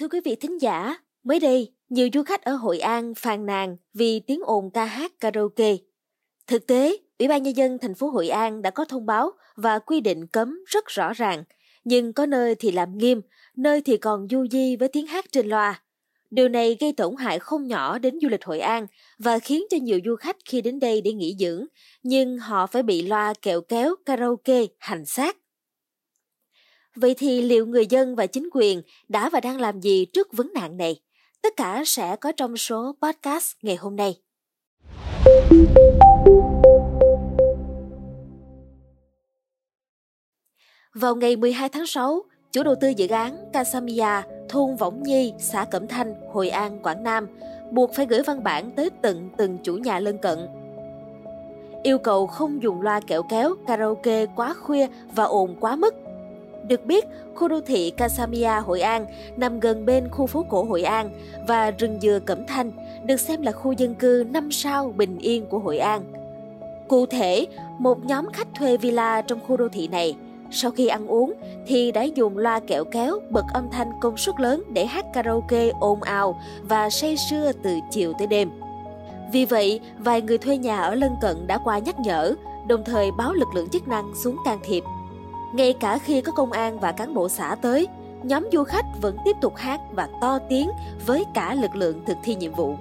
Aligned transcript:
Thưa 0.00 0.08
quý 0.08 0.20
vị 0.24 0.36
thính 0.36 0.60
giả, 0.60 0.96
mới 1.24 1.40
đây, 1.40 1.72
nhiều 1.88 2.08
du 2.14 2.22
khách 2.22 2.42
ở 2.42 2.52
Hội 2.54 2.78
An 2.78 3.14
phàn 3.14 3.46
nàn 3.46 3.76
vì 3.94 4.20
tiếng 4.20 4.40
ồn 4.44 4.70
ca 4.70 4.84
hát 4.84 5.12
karaoke. 5.20 5.76
Thực 6.46 6.66
tế, 6.66 6.96
Ủy 7.18 7.28
ban 7.28 7.42
nhân 7.42 7.56
dân 7.56 7.78
thành 7.78 7.94
phố 7.94 8.10
Hội 8.10 8.28
An 8.28 8.62
đã 8.62 8.70
có 8.70 8.84
thông 8.84 9.06
báo 9.06 9.30
và 9.56 9.78
quy 9.78 10.00
định 10.00 10.26
cấm 10.26 10.64
rất 10.66 10.86
rõ 10.86 11.12
ràng, 11.12 11.44
nhưng 11.84 12.12
có 12.12 12.26
nơi 12.26 12.54
thì 12.54 12.70
làm 12.70 12.98
nghiêm, 12.98 13.20
nơi 13.56 13.80
thì 13.80 13.96
còn 13.96 14.26
du 14.30 14.46
di 14.50 14.76
với 14.76 14.88
tiếng 14.88 15.06
hát 15.06 15.24
trên 15.32 15.46
loa. 15.48 15.82
Điều 16.30 16.48
này 16.48 16.76
gây 16.80 16.92
tổn 16.92 17.16
hại 17.16 17.38
không 17.38 17.66
nhỏ 17.66 17.98
đến 17.98 18.18
du 18.22 18.28
lịch 18.28 18.44
Hội 18.44 18.60
An 18.60 18.86
và 19.18 19.38
khiến 19.38 19.62
cho 19.70 19.76
nhiều 19.76 20.00
du 20.04 20.16
khách 20.16 20.36
khi 20.44 20.60
đến 20.60 20.80
đây 20.80 21.00
để 21.00 21.12
nghỉ 21.12 21.36
dưỡng, 21.38 21.66
nhưng 22.02 22.38
họ 22.38 22.66
phải 22.66 22.82
bị 22.82 23.02
loa 23.02 23.34
kẹo 23.42 23.60
kéo 23.60 23.94
karaoke 24.04 24.62
hành 24.78 25.04
xác. 25.04 25.36
Vậy 26.96 27.14
thì 27.18 27.42
liệu 27.42 27.66
người 27.66 27.86
dân 27.86 28.16
và 28.16 28.26
chính 28.26 28.48
quyền 28.52 28.82
đã 29.08 29.30
và 29.30 29.40
đang 29.40 29.60
làm 29.60 29.80
gì 29.80 30.04
trước 30.04 30.32
vấn 30.32 30.50
nạn 30.54 30.76
này? 30.76 31.00
Tất 31.42 31.56
cả 31.56 31.82
sẽ 31.86 32.16
có 32.16 32.32
trong 32.32 32.56
số 32.56 32.96
podcast 33.02 33.52
ngày 33.62 33.76
hôm 33.76 33.96
nay. 33.96 34.16
Vào 40.94 41.14
ngày 41.16 41.36
12 41.36 41.68
tháng 41.68 41.86
6, 41.86 42.22
chủ 42.52 42.62
đầu 42.62 42.74
tư 42.80 42.88
dự 42.88 43.08
án 43.08 43.36
Casamia, 43.52 44.22
thôn 44.48 44.76
Võng 44.76 45.02
Nhi, 45.02 45.32
xã 45.38 45.64
Cẩm 45.64 45.88
Thanh, 45.88 46.14
Hội 46.32 46.48
An, 46.48 46.82
Quảng 46.82 47.02
Nam, 47.02 47.26
buộc 47.72 47.94
phải 47.94 48.06
gửi 48.06 48.22
văn 48.22 48.44
bản 48.44 48.70
tới 48.76 48.90
tận 49.02 49.28
từng 49.38 49.58
chủ 49.62 49.76
nhà 49.76 49.98
lân 49.98 50.18
cận. 50.18 50.38
Yêu 51.82 51.98
cầu 51.98 52.26
không 52.26 52.62
dùng 52.62 52.80
loa 52.80 53.00
kẹo 53.00 53.22
kéo, 53.22 53.54
karaoke 53.66 54.26
quá 54.26 54.54
khuya 54.54 54.86
và 55.14 55.24
ồn 55.24 55.56
quá 55.60 55.76
mức 55.76 55.94
được 56.68 56.86
biết, 56.86 57.06
khu 57.34 57.48
đô 57.48 57.60
thị 57.60 57.90
Casamia 57.90 58.60
Hội 58.64 58.80
An 58.80 59.06
nằm 59.36 59.60
gần 59.60 59.86
bên 59.86 60.08
khu 60.10 60.26
phố 60.26 60.46
cổ 60.48 60.64
Hội 60.64 60.82
An 60.82 61.10
và 61.48 61.70
rừng 61.70 61.98
dừa 62.00 62.18
Cẩm 62.26 62.46
Thanh, 62.46 62.70
được 63.04 63.20
xem 63.20 63.42
là 63.42 63.52
khu 63.52 63.72
dân 63.72 63.94
cư 63.94 64.26
5 64.30 64.52
sao 64.52 64.92
bình 64.96 65.18
yên 65.18 65.46
của 65.46 65.58
Hội 65.58 65.78
An. 65.78 66.02
Cụ 66.88 67.06
thể, 67.06 67.46
một 67.78 68.04
nhóm 68.04 68.26
khách 68.32 68.48
thuê 68.58 68.76
villa 68.76 69.22
trong 69.22 69.40
khu 69.46 69.56
đô 69.56 69.68
thị 69.68 69.88
này 69.88 70.16
sau 70.50 70.70
khi 70.70 70.86
ăn 70.86 71.06
uống 71.06 71.32
thì 71.66 71.92
đã 71.92 72.02
dùng 72.02 72.38
loa 72.38 72.60
kẹo 72.60 72.84
kéo 72.84 73.18
bật 73.30 73.44
âm 73.54 73.70
thanh 73.70 73.92
công 74.00 74.16
suất 74.16 74.40
lớn 74.40 74.62
để 74.72 74.86
hát 74.86 75.06
karaoke 75.14 75.70
ồn 75.80 76.02
ào 76.02 76.40
và 76.62 76.90
say 76.90 77.16
sưa 77.16 77.52
từ 77.62 77.78
chiều 77.90 78.12
tới 78.18 78.26
đêm. 78.26 78.50
Vì 79.32 79.44
vậy, 79.44 79.80
vài 79.98 80.22
người 80.22 80.38
thuê 80.38 80.58
nhà 80.58 80.80
ở 80.80 80.94
lân 80.94 81.12
cận 81.20 81.46
đã 81.46 81.58
qua 81.64 81.78
nhắc 81.78 82.00
nhở, 82.00 82.34
đồng 82.68 82.84
thời 82.84 83.10
báo 83.10 83.32
lực 83.32 83.48
lượng 83.54 83.68
chức 83.68 83.88
năng 83.88 84.12
xuống 84.24 84.36
can 84.44 84.58
thiệp. 84.64 84.84
Ngay 85.56 85.72
cả 85.72 85.98
khi 85.98 86.20
có 86.20 86.32
công 86.32 86.52
an 86.52 86.78
và 86.78 86.92
cán 86.92 87.14
bộ 87.14 87.28
xã 87.28 87.56
tới, 87.62 87.88
nhóm 88.22 88.48
du 88.52 88.64
khách 88.64 88.84
vẫn 89.00 89.16
tiếp 89.24 89.36
tục 89.40 89.56
hát 89.56 89.80
và 89.92 90.08
to 90.20 90.38
tiếng 90.48 90.70
với 91.06 91.24
cả 91.34 91.54
lực 91.54 91.76
lượng 91.76 92.02
thực 92.06 92.16
thi 92.22 92.34
nhiệm 92.34 92.52
vụ. 92.52 92.74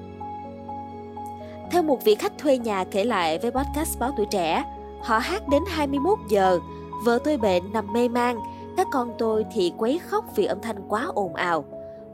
Theo 1.72 1.84
một 1.84 2.04
vị 2.04 2.16
khách 2.16 2.38
thuê 2.38 2.58
nhà 2.58 2.84
kể 2.84 3.04
lại 3.04 3.40
với 3.40 3.52
podcast 3.52 4.00
Báo 4.00 4.12
Tuổi 4.18 4.26
Trẻ, 4.26 4.64
họ 5.02 5.18
hát 5.18 5.48
đến 5.48 5.64
21 5.68 6.20
giờ, 6.30 6.60
vợ 7.06 7.20
tôi 7.24 7.38
bệnh 7.38 7.74
nằm 7.74 7.94
mê 7.94 8.08
man, 8.08 8.40
các 8.78 8.88
con 8.92 9.14
tôi 9.18 9.46
thì 9.54 9.74
quấy 9.78 10.00
khóc 10.00 10.26
vì 10.36 10.46
âm 10.46 10.62
thanh 10.62 10.88
quá 10.88 11.08
ồn 11.14 11.36
ào. 11.36 11.66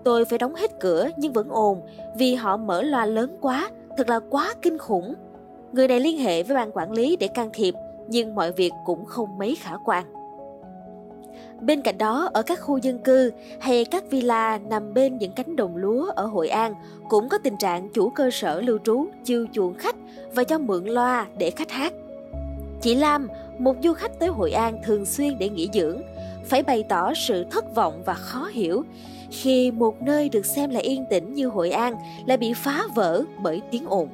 Tôi 0.03 0.25
phải 0.25 0.39
đóng 0.39 0.55
hết 0.55 0.71
cửa 0.79 1.09
nhưng 1.17 1.33
vẫn 1.33 1.49
ồn 1.49 1.81
vì 2.17 2.35
họ 2.35 2.57
mở 2.57 2.81
loa 2.81 3.05
lớn 3.05 3.37
quá, 3.41 3.69
thật 3.97 4.09
là 4.09 4.19
quá 4.29 4.53
kinh 4.61 4.77
khủng. 4.77 5.13
Người 5.71 5.87
này 5.87 5.99
liên 5.99 6.17
hệ 6.17 6.43
với 6.43 6.55
ban 6.55 6.71
quản 6.71 6.91
lý 6.91 7.15
để 7.15 7.27
can 7.27 7.49
thiệp, 7.53 7.73
nhưng 8.07 8.35
mọi 8.35 8.51
việc 8.51 8.71
cũng 8.85 9.05
không 9.05 9.37
mấy 9.37 9.55
khả 9.55 9.73
quan. 9.85 10.20
Bên 11.61 11.81
cạnh 11.81 11.97
đó, 11.97 12.29
ở 12.33 12.41
các 12.41 12.59
khu 12.61 12.77
dân 12.77 12.99
cư 12.99 13.31
hay 13.59 13.85
các 13.85 14.03
villa 14.09 14.59
nằm 14.69 14.93
bên 14.93 15.17
những 15.17 15.31
cánh 15.31 15.55
đồng 15.55 15.77
lúa 15.77 16.11
ở 16.15 16.25
Hội 16.25 16.49
An 16.49 16.73
cũng 17.09 17.29
có 17.29 17.37
tình 17.37 17.57
trạng 17.57 17.89
chủ 17.89 18.09
cơ 18.09 18.31
sở 18.31 18.61
lưu 18.61 18.77
trú 18.83 19.07
chiêu 19.23 19.45
chuộng 19.53 19.73
khách 19.73 19.95
và 20.33 20.43
cho 20.43 20.57
mượn 20.57 20.85
loa 20.85 21.27
để 21.37 21.51
khách 21.51 21.71
hát. 21.71 21.93
Chị 22.81 22.95
Lam, 22.95 23.27
một 23.59 23.75
du 23.83 23.93
khách 23.93 24.19
tới 24.19 24.29
Hội 24.29 24.51
An 24.51 24.81
thường 24.85 25.05
xuyên 25.05 25.39
để 25.39 25.49
nghỉ 25.49 25.69
dưỡng, 25.73 26.01
phải 26.45 26.63
bày 26.63 26.83
tỏ 26.89 27.13
sự 27.13 27.45
thất 27.51 27.75
vọng 27.75 28.01
và 28.05 28.13
khó 28.13 28.49
hiểu 28.51 28.83
khi 29.31 29.71
một 29.71 30.01
nơi 30.01 30.29
được 30.29 30.45
xem 30.45 30.69
là 30.69 30.79
yên 30.79 31.05
tĩnh 31.09 31.33
như 31.33 31.47
Hội 31.47 31.71
An 31.71 31.95
lại 32.25 32.37
bị 32.37 32.53
phá 32.53 32.83
vỡ 32.95 33.23
bởi 33.43 33.61
tiếng 33.71 33.85
ồn. 33.85 34.09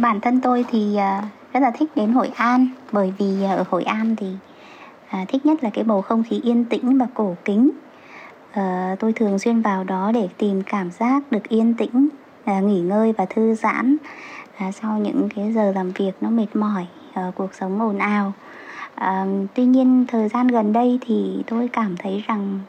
Bản 0.00 0.20
thân 0.20 0.40
tôi 0.40 0.64
thì 0.70 0.96
à, 0.96 1.28
rất 1.52 1.60
là 1.60 1.70
thích 1.78 1.90
đến 1.96 2.12
Hội 2.12 2.30
An 2.36 2.68
bởi 2.92 3.12
vì 3.18 3.44
à, 3.44 3.54
ở 3.54 3.64
Hội 3.68 3.84
An 3.84 4.16
thì 4.16 4.26
à, 5.10 5.24
thích 5.28 5.46
nhất 5.46 5.64
là 5.64 5.70
cái 5.70 5.84
bầu 5.84 6.02
không 6.02 6.22
khí 6.22 6.40
yên 6.42 6.64
tĩnh 6.64 6.98
và 6.98 7.06
cổ 7.14 7.36
kính. 7.44 7.70
À, 8.52 8.96
tôi 9.00 9.12
thường 9.12 9.38
xuyên 9.38 9.60
vào 9.60 9.84
đó 9.84 10.12
để 10.14 10.28
tìm 10.38 10.62
cảm 10.62 10.90
giác 10.90 11.32
được 11.32 11.48
yên 11.48 11.74
tĩnh 11.74 12.08
à, 12.44 12.60
nghỉ 12.60 12.80
ngơi 12.80 13.12
và 13.12 13.24
thư 13.24 13.54
giãn 13.54 13.96
à, 14.56 14.72
sau 14.72 14.98
những 14.98 15.28
cái 15.36 15.52
giờ 15.52 15.72
làm 15.74 15.90
việc 15.90 16.12
nó 16.20 16.30
mệt 16.30 16.46
mỏi 16.54 16.86
à, 17.12 17.32
cuộc 17.34 17.54
sống 17.54 17.80
ồn 17.80 17.98
ào. 17.98 18.32
À, 18.94 19.26
tuy 19.54 19.64
nhiên 19.64 20.04
thời 20.08 20.28
gian 20.28 20.46
gần 20.46 20.72
đây 20.72 20.98
thì 21.06 21.42
tôi 21.46 21.68
cảm 21.72 21.96
thấy 21.96 22.24
rằng 22.26 22.60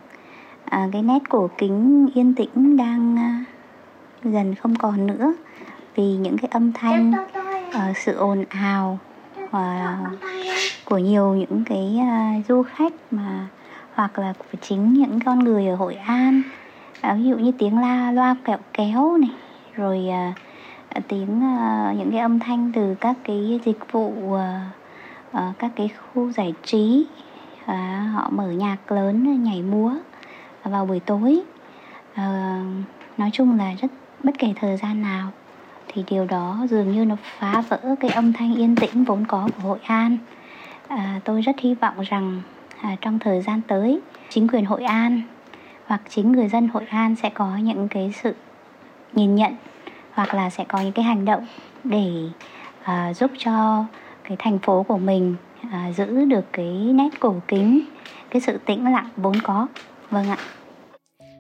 à, 0.65 0.87
cái 0.91 1.01
nét 1.01 1.19
cổ 1.29 1.49
kính 1.57 2.07
yên 2.15 2.33
tĩnh 2.33 2.77
đang 2.77 3.17
à, 3.17 3.43
dần 4.23 4.55
không 4.55 4.75
còn 4.75 5.07
nữa 5.07 5.33
vì 5.95 6.03
những 6.03 6.37
cái 6.37 6.49
âm 6.51 6.73
thanh 6.73 7.13
à, 7.71 7.93
sự 7.95 8.15
ồn 8.15 8.45
ào 8.49 8.99
và 9.51 9.97
của 10.89 10.97
nhiều 10.97 11.35
những 11.35 11.63
cái 11.65 11.99
uh, 11.99 12.45
du 12.45 12.63
khách 12.63 12.93
mà 13.11 13.47
hoặc 13.93 14.19
là 14.19 14.33
của 14.37 14.57
chính 14.61 14.93
những 14.93 15.19
con 15.19 15.39
người 15.39 15.67
ở 15.67 15.75
Hội 15.75 15.95
An. 15.95 16.41
À, 17.01 17.13
ví 17.13 17.23
dụ 17.23 17.37
như 17.37 17.51
tiếng 17.51 17.79
la 17.79 18.11
loa 18.11 18.35
kẹo 18.45 18.57
kéo 18.73 19.17
này 19.17 19.31
rồi 19.75 20.07
uh, 20.97 21.07
tiếng 21.07 21.37
uh, 21.37 21.97
những 21.97 22.11
cái 22.11 22.19
âm 22.19 22.39
thanh 22.39 22.71
từ 22.75 22.95
các 22.99 23.17
cái 23.23 23.59
dịch 23.65 23.91
vụ 23.91 24.07
uh, 24.07 24.39
uh, 25.31 25.59
các 25.59 25.71
cái 25.75 25.89
khu 25.89 26.31
giải 26.31 26.53
trí. 26.63 27.05
Uh, 27.63 27.69
họ 28.13 28.29
mở 28.31 28.51
nhạc 28.51 28.91
lớn 28.91 29.43
nhảy 29.43 29.61
múa 29.61 29.91
vào 30.63 30.85
buổi 30.85 30.99
tối. 30.99 31.41
Uh, 32.11 32.65
nói 33.17 33.29
chung 33.33 33.57
là 33.57 33.73
rất 33.81 33.91
bất 34.23 34.35
kể 34.37 34.53
thời 34.55 34.77
gian 34.77 35.01
nào 35.01 35.31
thì 35.87 36.03
điều 36.09 36.25
đó 36.25 36.65
dường 36.69 36.91
như 36.91 37.05
nó 37.05 37.15
phá 37.39 37.63
vỡ 37.69 37.95
cái 37.99 38.11
âm 38.11 38.33
thanh 38.33 38.55
yên 38.55 38.75
tĩnh 38.75 39.03
vốn 39.03 39.25
có 39.27 39.49
của 39.55 39.67
Hội 39.67 39.79
An. 39.83 40.17
À, 40.87 41.19
tôi 41.25 41.41
rất 41.41 41.59
hy 41.59 41.73
vọng 41.73 41.95
rằng 42.01 42.41
à, 42.81 42.95
trong 43.01 43.19
thời 43.19 43.41
gian 43.41 43.61
tới 43.67 43.99
chính 44.29 44.47
quyền 44.47 44.65
Hội 44.65 44.83
An 44.83 45.21
hoặc 45.85 46.01
chính 46.09 46.31
người 46.31 46.47
dân 46.47 46.67
Hội 46.67 46.85
An 46.89 47.15
sẽ 47.15 47.29
có 47.29 47.57
những 47.57 47.87
cái 47.87 48.13
sự 48.23 48.33
nhìn 49.13 49.35
nhận 49.35 49.55
hoặc 50.11 50.33
là 50.33 50.49
sẽ 50.49 50.63
có 50.63 50.79
những 50.79 50.91
cái 50.93 51.05
hành 51.05 51.25
động 51.25 51.45
để 51.83 52.11
à, 52.83 53.13
giúp 53.13 53.31
cho 53.37 53.85
cái 54.23 54.37
thành 54.39 54.59
phố 54.59 54.83
của 54.83 54.97
mình 54.97 55.35
à, 55.71 55.91
giữ 55.97 56.25
được 56.25 56.45
cái 56.51 56.73
nét 56.93 57.09
cổ 57.19 57.35
kính 57.47 57.81
cái 58.29 58.41
sự 58.41 58.59
tĩnh 58.65 58.91
lặng 58.91 59.09
vốn 59.17 59.35
có. 59.43 59.67
Vâng 60.09 60.29
ạ. 60.29 60.37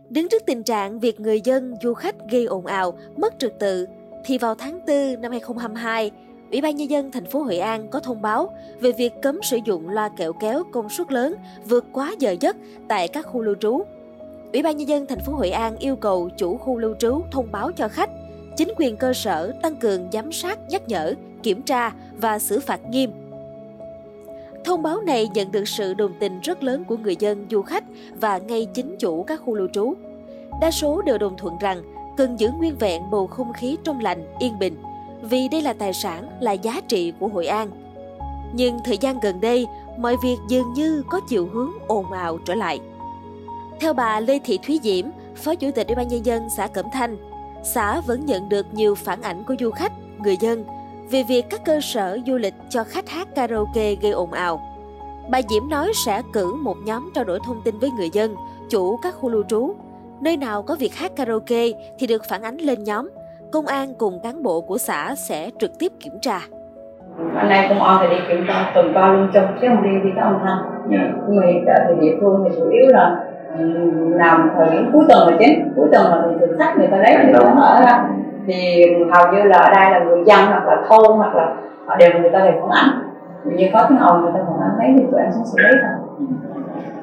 Đứng 0.09 0.29
trước 0.29 0.43
tình 0.45 0.63
trạng 0.63 0.99
việc 0.99 1.19
người 1.19 1.41
dân, 1.41 1.73
du 1.83 1.93
khách 1.93 2.15
gây 2.31 2.45
ồn 2.45 2.65
ào, 2.65 2.97
mất 3.17 3.33
trật 3.39 3.53
tự 3.59 3.87
thì 4.25 4.37
vào 4.37 4.55
tháng 4.55 4.79
4 4.87 5.21
năm 5.21 5.31
2022, 5.31 6.11
Ủy 6.51 6.61
ban 6.61 6.75
nhân 6.75 6.89
dân 6.89 7.11
thành 7.11 7.25
phố 7.25 7.41
Hội 7.41 7.57
An 7.57 7.87
có 7.87 7.99
thông 7.99 8.21
báo 8.21 8.49
về 8.79 8.91
việc 8.91 9.13
cấm 9.21 9.43
sử 9.43 9.59
dụng 9.65 9.89
loa 9.89 10.09
kẹo 10.09 10.33
kéo 10.33 10.63
công 10.71 10.89
suất 10.89 11.11
lớn 11.11 11.35
vượt 11.65 11.85
quá 11.91 12.15
giờ 12.19 12.35
giấc 12.39 12.55
tại 12.87 13.07
các 13.07 13.25
khu 13.25 13.41
lưu 13.41 13.55
trú. 13.55 13.81
Ủy 14.53 14.63
ban 14.63 14.77
nhân 14.77 14.87
dân 14.87 15.05
thành 15.05 15.19
phố 15.19 15.33
Hội 15.33 15.49
An 15.49 15.77
yêu 15.77 15.95
cầu 15.95 16.29
chủ 16.37 16.57
khu 16.57 16.77
lưu 16.77 16.95
trú 16.99 17.21
thông 17.31 17.51
báo 17.51 17.71
cho 17.71 17.87
khách, 17.87 18.09
chính 18.57 18.73
quyền 18.77 18.97
cơ 18.97 19.13
sở 19.13 19.53
tăng 19.61 19.75
cường 19.75 20.07
giám 20.11 20.31
sát, 20.31 20.59
nhắc 20.69 20.87
nhở, 20.87 21.13
kiểm 21.43 21.61
tra 21.61 21.91
và 22.17 22.39
xử 22.39 22.59
phạt 22.59 22.79
nghiêm. 22.89 23.11
Thông 24.65 24.83
báo 24.83 25.01
này 25.01 25.29
nhận 25.33 25.51
được 25.51 25.67
sự 25.67 25.93
đồng 25.93 26.11
tình 26.19 26.39
rất 26.39 26.63
lớn 26.63 26.83
của 26.87 26.97
người 26.97 27.15
dân, 27.19 27.45
du 27.51 27.61
khách 27.61 27.83
và 28.19 28.37
ngay 28.37 28.67
chính 28.73 28.95
chủ 28.97 29.23
các 29.23 29.41
khu 29.45 29.55
lưu 29.55 29.67
trú. 29.73 29.93
Đa 30.61 30.71
số 30.71 31.01
đều 31.01 31.17
đồng 31.17 31.37
thuận 31.37 31.57
rằng 31.61 31.81
cần 32.17 32.39
giữ 32.39 32.49
nguyên 32.57 32.75
vẹn 32.79 33.01
bầu 33.11 33.27
không 33.27 33.53
khí 33.53 33.77
trong 33.83 33.99
lành, 33.99 34.25
yên 34.39 34.59
bình, 34.59 34.75
vì 35.21 35.47
đây 35.47 35.61
là 35.61 35.73
tài 35.73 35.93
sản, 35.93 36.29
là 36.39 36.51
giá 36.51 36.81
trị 36.87 37.13
của 37.19 37.27
Hội 37.27 37.45
An. 37.45 37.69
Nhưng 38.53 38.77
thời 38.85 38.97
gian 38.97 39.19
gần 39.19 39.41
đây, 39.41 39.67
mọi 39.97 40.15
việc 40.23 40.37
dường 40.49 40.73
như 40.73 41.03
có 41.09 41.19
chiều 41.29 41.49
hướng 41.53 41.71
ồn 41.87 42.11
ào 42.11 42.37
trở 42.45 42.55
lại. 42.55 42.79
Theo 43.79 43.93
bà 43.93 44.19
Lê 44.19 44.39
Thị 44.39 44.59
Thúy 44.63 44.79
Diễm, 44.83 45.05
Phó 45.35 45.55
Chủ 45.55 45.71
tịch 45.75 45.87
Ủy 45.87 45.95
ban 45.95 46.07
nhân 46.07 46.25
dân 46.25 46.49
xã 46.57 46.67
Cẩm 46.67 46.85
Thanh, 46.93 47.17
xã 47.63 48.01
vẫn 48.01 48.25
nhận 48.25 48.49
được 48.49 48.73
nhiều 48.73 48.95
phản 48.95 49.21
ảnh 49.21 49.43
của 49.47 49.55
du 49.59 49.71
khách, 49.71 49.91
người 50.19 50.37
dân 50.39 50.65
về 51.11 51.23
việc 51.23 51.45
các 51.49 51.65
cơ 51.65 51.81
sở 51.81 52.19
du 52.27 52.37
lịch 52.37 52.53
cho 52.69 52.83
khách 52.83 53.09
hát 53.09 53.35
karaoke 53.35 53.95
gây 53.95 54.11
ồn 54.11 54.31
ào. 54.31 54.61
Bà 55.29 55.41
Diễm 55.49 55.69
nói 55.69 55.91
sẽ 56.05 56.21
cử 56.33 56.53
một 56.53 56.77
nhóm 56.85 57.09
trao 57.15 57.23
đổi 57.23 57.39
thông 57.45 57.61
tin 57.65 57.79
với 57.79 57.91
người 57.91 58.09
dân, 58.13 58.35
chủ 58.69 58.97
các 58.97 59.15
khu 59.15 59.29
lưu 59.29 59.43
trú 59.49 59.73
Nơi 60.21 60.37
nào 60.37 60.63
có 60.63 60.75
việc 60.75 60.95
hát 60.95 61.15
karaoke 61.15 61.65
thì 61.99 62.07
được 62.07 62.21
phản 62.29 62.41
ánh 62.41 62.57
lên 62.57 62.83
nhóm. 62.83 63.09
Công 63.51 63.65
an 63.65 63.87
cùng 63.97 64.19
cán 64.23 64.43
bộ 64.43 64.61
của 64.61 64.77
xã 64.77 65.15
sẽ 65.15 65.49
trực 65.59 65.71
tiếp 65.79 65.91
kiểm 65.99 66.13
tra. 66.21 66.39
Anh 67.35 67.49
em 67.49 67.65
công 67.69 67.83
an 67.83 67.97
thì 68.01 68.07
đi 68.15 68.21
kiểm 68.27 68.45
tra 68.47 68.71
tuần 68.75 68.91
tra 68.93 69.07
luôn 69.07 69.27
chung 69.33 69.43
chứ 69.61 69.67
không 69.67 69.83
đi 69.83 69.89
đi 70.03 70.09
có 70.15 70.21
âm 70.21 70.37
thanh. 70.45 70.57
Nhưng 70.89 71.35
mà 71.35 71.73
ở 71.73 71.93
địa 72.01 72.15
phương 72.21 72.43
thì 72.49 72.55
chủ 72.57 72.69
yếu 72.69 72.85
là 72.87 73.15
làm 74.15 74.51
thời 74.57 74.69
điểm 74.71 74.89
cuối 74.93 75.05
tuần 75.09 75.27
là 75.29 75.37
chính 75.39 75.73
cuối 75.75 75.87
tuần 75.91 76.03
là 76.11 76.21
thường 76.39 76.59
khách 76.59 76.77
người 76.77 76.87
ta 76.87 76.97
lấy 76.97 77.15
người 77.23 77.33
ta 77.33 77.39
ở 77.61 77.81
ra 77.85 78.03
thì 78.47 78.85
hầu 79.13 79.33
như 79.33 79.43
là 79.43 79.57
ở 79.57 79.69
đây 79.75 79.91
là 79.91 79.99
người 79.99 80.23
dân 80.25 80.39
hoặc 80.47 80.65
là 80.67 80.75
thôn 80.89 81.17
hoặc 81.17 81.35
là 81.35 81.55
họ 81.85 81.95
đều 81.95 82.09
người 82.21 82.29
ta 82.29 82.39
đều 82.39 82.53
phản 82.61 82.69
ảnh 82.69 82.89
như 83.57 83.65
có 83.73 83.85
tiếng 83.89 83.97
ồn 83.97 84.21
người 84.21 84.31
ta 84.33 84.39
phản 84.47 84.59
ánh 84.61 84.77
lấy 84.79 84.87
thì 84.97 85.05
tụi 85.11 85.21
em 85.21 85.31
sẽ 85.31 85.41
xử 85.45 85.57
lý 85.57 85.77
thôi 85.81 86.27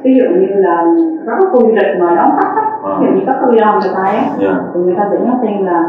ví 0.03 0.15
dụ 0.19 0.25
như 0.41 0.47
là 0.63 0.85
có 1.27 1.33
các 1.41 1.49
khu 1.53 1.61
du 1.61 1.75
lịch 1.75 1.99
mà 2.01 2.15
đón 2.17 2.31
khách 2.41 2.53
á 2.57 2.71
Ờ. 2.83 2.99
ví 3.01 3.07
dụ 3.07 3.13
như 3.13 3.23
có 3.27 3.33
cái 3.33 3.51
video 3.53 3.73
người 3.73 3.91
ta 3.95 4.03
ấy 4.03 4.17
á, 4.17 4.25
Dạ. 4.41 4.55
thì 4.75 4.81
người 4.81 4.95
ta 4.99 5.09
sẽ 5.13 5.19
nhắn 5.25 5.39
tin 5.43 5.67
là 5.67 5.83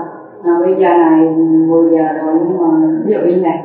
à, 0.46 0.54
bây 0.66 0.74
giờ 0.80 0.90
này 0.98 1.20
10 1.68 1.92
giờ 1.92 2.04
rồi 2.22 2.36
nhưng 2.48 2.58
mà 2.62 2.88
ví 3.06 3.14
dụ 3.14 3.20
như 3.36 3.42
này. 3.42 3.64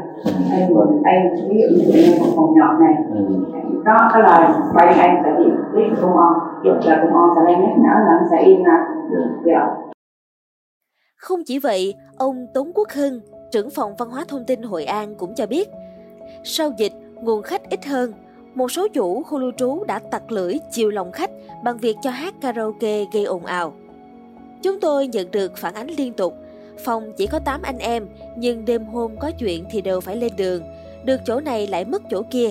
Em 0.53 0.69
em 1.05 1.23
ví 1.49 1.62
dụ 1.62 1.69
như 1.77 1.85
tụi 1.93 2.03
em 2.03 2.12
một 2.21 2.32
phòng 2.37 2.55
nhỏ 2.55 2.79
này. 2.81 2.94
Ừ. 3.15 3.21
có 3.87 4.11
cái 4.12 4.23
lời 4.23 4.50
quay 4.75 4.87
em 4.87 5.17
sẽ 5.25 5.31
đi 5.38 5.44
biết 5.75 5.97
công 6.03 6.19
an 6.19 6.32
là 6.65 7.00
công 7.03 7.15
an 7.15 7.29
sẽ 7.37 7.53
lên 7.53 7.61
nhắc 7.61 7.79
nhở 7.79 7.94
là 8.05 8.19
anh 8.19 8.27
sẽ 8.31 8.43
im 8.43 8.59
nè. 8.65 8.79
Dạ. 9.47 9.67
Không 11.17 11.41
chỉ 11.47 11.59
vậy, 11.59 11.94
ông 12.19 12.47
Tống 12.55 12.73
Quốc 12.75 12.88
Hưng, 12.94 13.21
trưởng 13.53 13.71
phòng 13.71 13.94
văn 13.99 14.11
hóa 14.11 14.25
thông 14.29 14.44
tin 14.47 14.62
Hội 14.62 14.85
An 14.85 15.15
cũng 15.19 15.35
cho 15.35 15.47
biết, 15.47 15.69
sau 16.44 16.71
dịch, 16.79 16.93
nguồn 17.23 17.43
khách 17.43 17.71
ít 17.71 17.87
hơn, 17.87 18.12
một 18.55 18.73
số 18.73 18.88
chủ 18.88 19.23
khu 19.23 19.38
lưu 19.38 19.53
trú 19.56 19.85
đã 19.85 19.99
tặc 20.11 20.32
lưỡi 20.32 20.55
chiều 20.71 20.91
lòng 20.91 21.12
khách 21.12 21.31
bằng 21.65 21.79
việc 21.79 21.97
cho 22.03 22.11
hát 22.11 22.35
karaoke 22.41 23.05
gây 23.12 23.25
ồn 23.25 23.44
ào. 23.44 23.73
Chúng 24.62 24.81
tôi 24.81 25.06
nhận 25.06 25.31
được 25.31 25.56
phản 25.56 25.75
ánh 25.75 25.87
liên 25.99 26.12
tục, 26.12 26.35
phòng 26.85 27.12
chỉ 27.17 27.27
có 27.27 27.38
8 27.38 27.62
anh 27.62 27.79
em, 27.79 28.09
nhưng 28.37 28.65
đêm 28.65 28.85
hôm 28.85 29.17
có 29.17 29.31
chuyện 29.38 29.65
thì 29.71 29.81
đều 29.81 30.00
phải 30.00 30.17
lên 30.17 30.32
đường, 30.37 30.62
được 31.05 31.21
chỗ 31.27 31.41
này 31.41 31.67
lại 31.67 31.85
mất 31.85 32.03
chỗ 32.11 32.23
kia. 32.31 32.50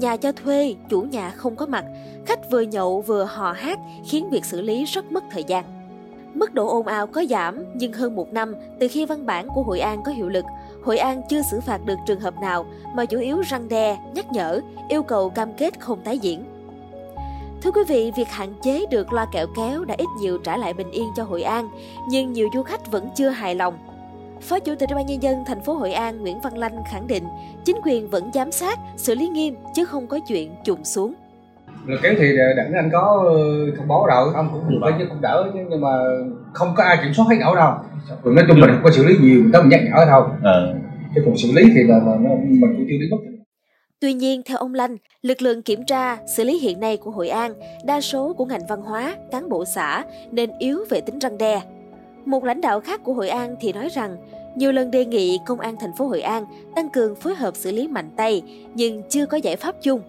Nhà 0.00 0.16
cho 0.16 0.32
thuê, 0.32 0.74
chủ 0.88 1.00
nhà 1.00 1.30
không 1.30 1.56
có 1.56 1.66
mặt, 1.66 1.84
khách 2.26 2.50
vừa 2.50 2.60
nhậu 2.60 3.00
vừa 3.00 3.24
hò 3.24 3.52
hát 3.52 3.78
khiến 4.08 4.30
việc 4.30 4.44
xử 4.44 4.60
lý 4.60 4.84
rất 4.84 5.12
mất 5.12 5.24
thời 5.30 5.44
gian. 5.44 5.64
Mức 6.34 6.54
độ 6.54 6.68
ồn 6.68 6.86
ào 6.86 7.06
có 7.06 7.24
giảm, 7.30 7.64
nhưng 7.74 7.92
hơn 7.92 8.16
một 8.16 8.32
năm 8.32 8.54
từ 8.80 8.88
khi 8.88 9.06
văn 9.06 9.26
bản 9.26 9.48
của 9.54 9.62
Hội 9.62 9.80
An 9.80 10.02
có 10.04 10.12
hiệu 10.12 10.28
lực, 10.28 10.44
Hội 10.82 10.98
An 10.98 11.22
chưa 11.28 11.42
xử 11.50 11.60
phạt 11.60 11.84
được 11.84 11.96
trường 12.06 12.20
hợp 12.20 12.34
nào 12.40 12.66
mà 12.94 13.04
chủ 13.04 13.18
yếu 13.18 13.40
răng 13.40 13.68
đe, 13.68 13.98
nhắc 14.14 14.32
nhở, 14.32 14.60
yêu 14.88 15.02
cầu 15.02 15.30
cam 15.30 15.52
kết 15.52 15.80
không 15.80 16.00
tái 16.04 16.18
diễn. 16.18 16.44
Thưa 17.62 17.70
quý 17.70 17.80
vị, 17.88 18.12
việc 18.16 18.28
hạn 18.28 18.48
chế 18.62 18.84
được 18.90 19.12
loa 19.12 19.26
kẹo 19.32 19.46
kéo 19.56 19.84
đã 19.84 19.94
ít 19.98 20.06
nhiều 20.20 20.38
trả 20.44 20.56
lại 20.56 20.72
bình 20.74 20.90
yên 20.90 21.08
cho 21.16 21.22
Hội 21.24 21.42
An, 21.42 21.68
nhưng 22.10 22.32
nhiều 22.32 22.48
du 22.54 22.62
khách 22.62 22.90
vẫn 22.92 23.08
chưa 23.16 23.28
hài 23.28 23.54
lòng. 23.54 23.74
Phó 24.40 24.58
Chủ 24.58 24.74
tịch 24.78 24.88
Ủy 24.88 24.96
ban 24.96 25.06
nhân 25.06 25.22
dân 25.22 25.36
thành 25.46 25.60
phố 25.64 25.72
Hội 25.72 25.92
An 25.92 26.20
Nguyễn 26.20 26.40
Văn 26.40 26.58
Lanh 26.58 26.76
khẳng 26.92 27.06
định, 27.06 27.24
chính 27.64 27.76
quyền 27.84 28.08
vẫn 28.10 28.30
giám 28.34 28.52
sát, 28.52 28.78
xử 28.96 29.14
lý 29.14 29.28
nghiêm 29.28 29.54
chứ 29.74 29.84
không 29.84 30.06
có 30.06 30.18
chuyện 30.28 30.50
trùng 30.64 30.84
xuống. 30.84 31.14
là 31.86 31.96
kéo 32.02 32.14
thì 32.18 32.36
đặng 32.56 32.72
anh 32.72 32.90
có 32.92 33.24
ờ, 33.28 33.36
thông 33.76 33.88
báo 33.88 34.06
rồi 34.06 34.34
ông 34.34 34.48
cũng 34.52 34.70
được 34.70 34.80
chứ 34.98 35.04
cũng 35.08 35.20
đỡ 35.20 35.50
chứ 35.54 35.60
nhưng 35.70 35.80
mà 35.80 35.88
không 36.52 36.68
có 36.76 36.84
ai 36.84 36.96
kiểm 37.02 37.14
soát 37.14 37.26
hết 37.30 37.36
nổi 37.40 37.56
đâu 37.56 37.72
nói 38.24 38.44
chung 38.48 38.60
mình 38.60 38.70
không 38.70 38.80
có 38.84 38.90
xử 38.90 39.04
lý 39.04 39.14
nhiều 39.20 39.42
tới 39.52 39.62
mình 39.62 39.70
nhắc 39.70 39.80
nhở 39.84 40.04
thôi 40.06 40.22
Ờ. 40.42 40.74
chứ 41.14 41.22
còn 41.24 41.36
xử 41.36 41.48
lý 41.52 41.62
thì 41.74 41.82
là, 41.82 41.96
là 41.98 42.16
nó, 42.20 42.30
mình 42.48 42.74
cũng 42.76 42.86
chưa 42.88 42.96
lý 43.00 43.08
bất 43.10 43.16
Tuy 44.00 44.12
nhiên, 44.12 44.42
theo 44.44 44.58
ông 44.58 44.74
Lanh, 44.74 44.96
lực 45.22 45.42
lượng 45.42 45.62
kiểm 45.62 45.84
tra, 45.84 46.18
xử 46.26 46.44
lý 46.44 46.58
hiện 46.58 46.80
nay 46.80 46.96
của 46.96 47.10
Hội 47.10 47.28
An, 47.28 47.54
đa 47.84 48.00
số 48.00 48.32
của 48.32 48.44
ngành 48.44 48.66
văn 48.68 48.82
hóa, 48.82 49.16
cán 49.30 49.48
bộ 49.48 49.64
xã 49.64 50.04
nên 50.30 50.50
yếu 50.58 50.84
về 50.90 51.00
tính 51.00 51.18
răng 51.18 51.38
đe. 51.38 51.62
Một 52.24 52.44
lãnh 52.44 52.60
đạo 52.60 52.80
khác 52.80 53.00
của 53.04 53.12
Hội 53.12 53.28
An 53.28 53.56
thì 53.60 53.72
nói 53.72 53.88
rằng, 53.88 54.16
nhiều 54.56 54.72
lần 54.72 54.90
đề 54.90 55.04
nghị 55.04 55.38
công 55.46 55.60
an 55.60 55.76
thành 55.80 55.92
phố 55.98 56.06
Hội 56.06 56.20
An 56.20 56.44
tăng 56.74 56.90
cường 56.90 57.14
phối 57.14 57.34
hợp 57.34 57.56
xử 57.56 57.72
lý 57.72 57.88
mạnh 57.88 58.10
tay, 58.16 58.42
nhưng 58.74 59.02
chưa 59.08 59.26
có 59.26 59.36
giải 59.36 59.56
pháp 59.56 59.74
chung. 59.82 60.00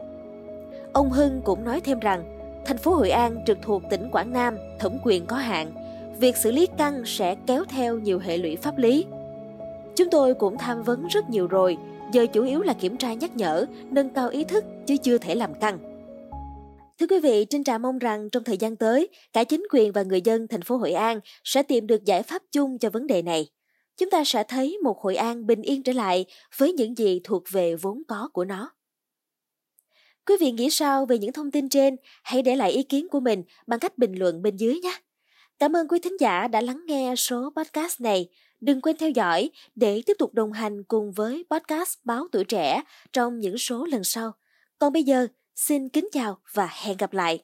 Ông 0.94 1.10
Hưng 1.10 1.42
cũng 1.46 1.64
nói 1.64 1.82
thêm 1.82 2.00
rằng, 2.00 2.24
thành 2.66 2.78
phố 2.78 2.92
Hội 2.92 3.10
An 3.10 3.44
trực 3.46 3.58
thuộc 3.62 3.84
tỉnh 3.90 4.10
Quảng 4.12 4.34
Nam, 4.34 4.58
thẩm 4.80 4.98
quyền 5.04 5.26
có 5.26 5.36
hạn, 5.36 5.72
việc 6.20 6.38
xử 6.38 6.52
lý 6.52 6.68
căng 6.78 7.04
sẽ 7.06 7.36
kéo 7.48 7.64
theo 7.70 8.00
nhiều 8.00 8.20
hệ 8.20 8.38
lụy 8.38 8.56
pháp 8.56 8.78
lý. 8.78 9.06
Chúng 9.96 10.10
tôi 10.10 10.34
cũng 10.34 10.58
tham 10.58 10.84
vấn 10.84 11.08
rất 11.08 11.30
nhiều 11.30 11.48
rồi, 11.48 11.78
giờ 12.12 12.26
chủ 12.34 12.44
yếu 12.44 12.62
là 12.62 12.74
kiểm 12.74 12.98
tra 12.98 13.14
nhắc 13.14 13.38
nhở, 13.38 13.66
nâng 13.92 14.10
cao 14.10 14.30
ý 14.30 14.44
thức 14.44 14.64
chứ 14.88 14.98
chưa 14.98 15.18
thể 15.18 15.36
làm 15.36 15.60
căng. 15.62 15.80
Thưa 17.00 17.08
quý 17.08 17.20
vị, 17.20 17.46
Trinh 17.46 17.64
Trà 17.64 17.78
mong 17.78 18.00
rằng 18.00 18.30
trong 18.30 18.44
thời 18.44 18.58
gian 18.58 18.76
tới, 18.76 19.08
cả 19.34 19.44
chính 19.44 19.64
quyền 19.72 19.92
và 19.92 20.04
người 20.04 20.22
dân 20.22 20.48
thành 20.48 20.62
phố 20.62 20.78
Hội 20.78 20.92
An 20.92 21.20
sẽ 21.44 21.64
tìm 21.64 21.88
được 21.88 22.06
giải 22.06 22.24
pháp 22.24 22.42
chung 22.52 22.78
cho 22.80 22.90
vấn 22.90 23.08
đề 23.08 23.22
này. 23.22 23.50
Chúng 23.98 24.10
ta 24.10 24.24
sẽ 24.26 24.44
thấy 24.44 24.78
một 24.84 25.00
Hội 25.02 25.16
An 25.16 25.48
bình 25.48 25.62
yên 25.62 25.84
trở 25.84 25.94
lại 25.94 26.26
với 26.58 26.74
những 26.74 26.98
gì 26.98 27.22
thuộc 27.24 27.44
về 27.52 27.76
vốn 27.76 28.02
có 28.08 28.30
của 28.34 28.46
nó. 28.46 28.72
Quý 30.28 30.36
vị 30.40 30.52
nghĩ 30.52 30.70
sao 30.70 31.06
về 31.06 31.18
những 31.18 31.34
thông 31.34 31.52
tin 31.52 31.70
trên? 31.70 31.96
Hãy 32.24 32.42
để 32.42 32.56
lại 32.56 32.72
ý 32.72 32.84
kiến 32.84 33.08
của 33.10 33.20
mình 33.20 33.44
bằng 33.68 33.80
cách 33.80 33.98
bình 33.98 34.20
luận 34.20 34.42
bên 34.42 34.56
dưới 34.56 34.80
nhé. 34.80 35.00
Cảm 35.60 35.76
ơn 35.76 35.88
quý 35.88 36.00
thính 36.00 36.18
giả 36.20 36.48
đã 36.48 36.62
lắng 36.62 36.82
nghe 36.88 37.14
số 37.16 37.54
podcast 37.56 38.02
này. 38.02 38.30
Đừng 38.62 38.82
quên 38.82 38.98
theo 38.98 39.10
dõi 39.10 39.50
để 39.76 40.02
tiếp 40.06 40.14
tục 40.20 40.34
đồng 40.34 40.52
hành 40.52 40.84
cùng 40.84 41.12
với 41.12 41.46
podcast 41.50 41.98
Báo 42.04 42.28
Tuổi 42.32 42.44
Trẻ 42.44 42.82
trong 43.14 43.40
những 43.40 43.58
số 43.58 43.86
lần 43.86 44.04
sau. 44.04 44.32
Còn 44.80 44.94
bây 44.94 45.04
giờ, 45.04 45.28
xin 45.56 45.90
kính 45.90 46.08
chào 46.12 46.38
và 46.54 46.70
hẹn 46.84 46.98
gặp 46.98 47.14
lại. 47.14 47.44